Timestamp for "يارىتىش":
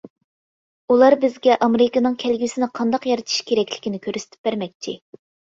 3.13-3.45